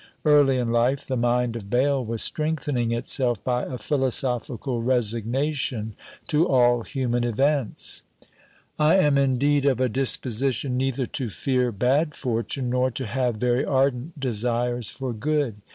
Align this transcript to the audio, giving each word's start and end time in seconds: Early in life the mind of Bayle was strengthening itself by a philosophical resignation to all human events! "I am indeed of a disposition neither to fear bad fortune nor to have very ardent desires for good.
Early 0.25 0.57
in 0.57 0.67
life 0.69 1.05
the 1.05 1.15
mind 1.15 1.55
of 1.55 1.69
Bayle 1.69 2.03
was 2.03 2.23
strengthening 2.23 2.91
itself 2.91 3.43
by 3.43 3.65
a 3.65 3.77
philosophical 3.77 4.81
resignation 4.81 5.95
to 6.25 6.47
all 6.49 6.81
human 6.81 7.23
events! 7.23 8.01
"I 8.79 8.95
am 8.95 9.15
indeed 9.19 9.63
of 9.65 9.79
a 9.79 9.89
disposition 9.89 10.75
neither 10.75 11.05
to 11.05 11.29
fear 11.29 11.71
bad 11.71 12.15
fortune 12.15 12.71
nor 12.71 12.89
to 12.89 13.05
have 13.05 13.35
very 13.35 13.63
ardent 13.63 14.19
desires 14.19 14.89
for 14.89 15.13
good. 15.13 15.57